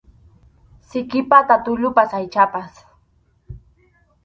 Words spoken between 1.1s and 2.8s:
pata tullupas aychapas.